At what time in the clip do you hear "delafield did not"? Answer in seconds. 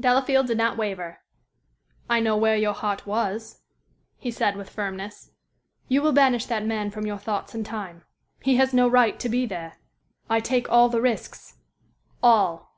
0.00-0.76